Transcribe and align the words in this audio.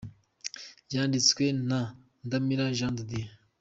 Yanditswe 0.93 1.45
na 1.69 1.79
Ndamira 2.25 2.65
Jean 2.77 2.93
de 2.97 3.03
Dieu 3.09 3.29